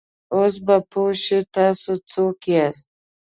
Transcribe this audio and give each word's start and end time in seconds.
اوس 0.35 0.53
به 0.65 0.75
پوه 0.91 1.13
شې، 1.23 1.39
تاسې 1.55 1.93
څوک 2.11 2.37
یاست؟ 2.53 2.89